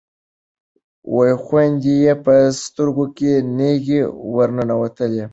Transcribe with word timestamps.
خویندې 1.43 1.93
یې 2.03 2.13
په 2.25 2.35
سترګو 2.63 3.05
کې 3.17 3.31
نیغې 3.57 4.01
ورننوتلې. 4.35 5.23